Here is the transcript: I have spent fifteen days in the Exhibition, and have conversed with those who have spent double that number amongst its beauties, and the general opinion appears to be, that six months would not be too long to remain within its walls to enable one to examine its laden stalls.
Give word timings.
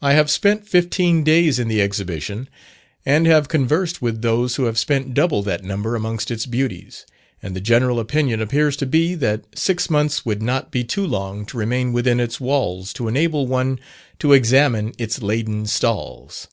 I 0.00 0.12
have 0.12 0.30
spent 0.30 0.64
fifteen 0.68 1.24
days 1.24 1.58
in 1.58 1.66
the 1.66 1.82
Exhibition, 1.82 2.48
and 3.04 3.26
have 3.26 3.48
conversed 3.48 4.00
with 4.00 4.22
those 4.22 4.54
who 4.54 4.66
have 4.66 4.78
spent 4.78 5.12
double 5.12 5.42
that 5.42 5.64
number 5.64 5.96
amongst 5.96 6.30
its 6.30 6.46
beauties, 6.46 7.04
and 7.42 7.56
the 7.56 7.60
general 7.60 7.98
opinion 7.98 8.40
appears 8.40 8.76
to 8.76 8.86
be, 8.86 9.16
that 9.16 9.42
six 9.58 9.90
months 9.90 10.24
would 10.24 10.40
not 10.40 10.70
be 10.70 10.84
too 10.84 11.04
long 11.04 11.44
to 11.46 11.56
remain 11.58 11.92
within 11.92 12.20
its 12.20 12.38
walls 12.40 12.92
to 12.92 13.08
enable 13.08 13.48
one 13.48 13.80
to 14.20 14.32
examine 14.32 14.92
its 14.98 15.20
laden 15.20 15.66
stalls. 15.66 16.46